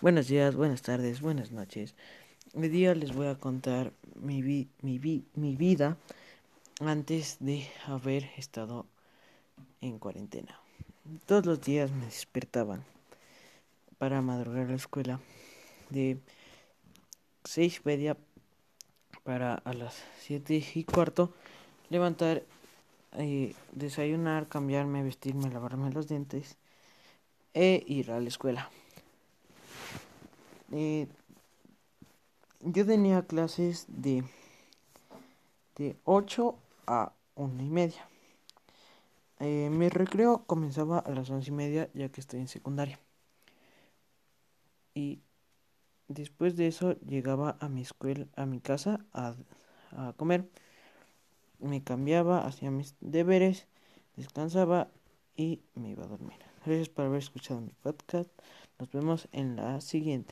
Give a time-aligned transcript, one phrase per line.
[0.00, 1.96] Buenos días, buenas tardes, buenas noches.
[2.54, 5.96] Hoy día les voy a contar mi, vi mi, mi vida
[6.78, 8.86] antes de haber estado
[9.80, 10.56] en cuarentena.
[11.26, 12.84] Todos los días me despertaban
[13.98, 15.18] para madrugar a la escuela
[15.90, 16.20] de
[17.42, 18.16] seis y media
[19.24, 21.34] para a las siete y cuarto
[21.90, 22.44] levantar,
[23.14, 26.56] eh, desayunar, cambiarme, vestirme, lavarme los dientes
[27.52, 28.70] e ir a la escuela.
[30.72, 31.08] Eh,
[32.60, 34.24] yo tenía clases de,
[35.76, 38.08] de 8 a una y media.
[39.40, 42.98] Eh, mi recreo comenzaba a las once y media ya que estoy en secundaria.
[44.94, 45.20] Y
[46.08, 49.34] después de eso llegaba a mi escuela, a mi casa a,
[49.92, 50.48] a comer.
[51.60, 53.66] Me cambiaba, hacía mis deberes,
[54.16, 54.88] descansaba
[55.36, 56.38] y me iba a dormir.
[56.66, 58.30] Gracias por haber escuchado mi podcast.
[58.78, 60.26] Nos vemos en la siguiente.